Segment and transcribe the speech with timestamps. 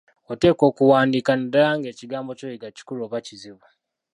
[0.31, 3.67] Oteekwa okuwandiika, naddala ng'ekigambo ky'oyiga kikulu oba kizibu.